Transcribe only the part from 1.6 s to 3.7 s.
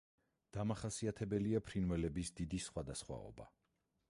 ფრინველების დიდი სხვადასხვაობა.